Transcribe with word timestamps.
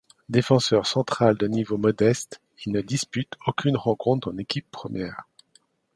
Défenseur 0.29 0.87
central 0.87 1.37
de 1.37 1.45
niveau 1.47 1.77
modeste, 1.77 2.41
il 2.65 2.71
ne 2.73 2.81
dispute 2.81 3.35
aucune 3.45 3.77
rencontre 3.77 4.31
en 4.33 4.37
équipe 4.39 4.65
première. 4.71 5.27